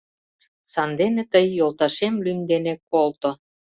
Сандене 0.71 1.23
тый 1.31 1.45
йолташем 1.57 2.15
лӱм 2.23 2.39
дене 2.51 2.73
колто. 2.91 3.29